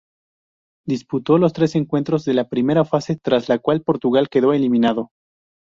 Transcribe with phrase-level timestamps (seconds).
[0.87, 5.11] Disputó los tres encuentros de la primera fase tras la cual Portugal quedó eliminado.